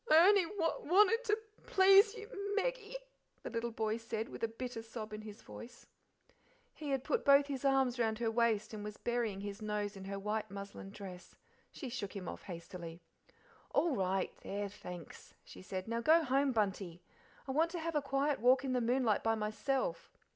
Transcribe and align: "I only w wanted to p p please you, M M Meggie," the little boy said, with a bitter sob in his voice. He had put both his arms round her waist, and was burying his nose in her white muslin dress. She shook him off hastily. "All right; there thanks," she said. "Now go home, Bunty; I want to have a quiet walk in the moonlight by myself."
"I 0.09 0.17
only 0.27 0.45
w 0.45 0.91
wanted 0.91 1.23
to 1.25 1.35
p 1.35 1.41
p 1.61 1.67
please 1.73 2.15
you, 2.15 2.23
M 2.31 2.33
M 2.33 2.55
Meggie," 2.55 2.95
the 3.43 3.51
little 3.51 3.69
boy 3.69 3.97
said, 3.97 4.29
with 4.29 4.43
a 4.43 4.47
bitter 4.47 4.81
sob 4.81 5.13
in 5.13 5.21
his 5.21 5.43
voice. 5.43 5.85
He 6.73 6.89
had 6.89 7.03
put 7.03 7.23
both 7.23 7.45
his 7.45 7.63
arms 7.63 7.99
round 7.99 8.17
her 8.17 8.31
waist, 8.31 8.73
and 8.73 8.83
was 8.83 8.97
burying 8.97 9.41
his 9.41 9.61
nose 9.61 9.95
in 9.95 10.05
her 10.05 10.17
white 10.17 10.49
muslin 10.49 10.89
dress. 10.89 11.35
She 11.71 11.87
shook 11.89 12.15
him 12.15 12.27
off 12.27 12.41
hastily. 12.45 12.99
"All 13.75 13.95
right; 13.95 14.33
there 14.41 14.69
thanks," 14.69 15.35
she 15.43 15.61
said. 15.61 15.87
"Now 15.87 16.01
go 16.01 16.23
home, 16.23 16.51
Bunty; 16.51 17.03
I 17.47 17.51
want 17.51 17.69
to 17.69 17.79
have 17.79 17.93
a 17.95 18.01
quiet 18.01 18.39
walk 18.39 18.65
in 18.65 18.73
the 18.73 18.81
moonlight 18.81 19.23
by 19.23 19.35
myself." 19.35 20.11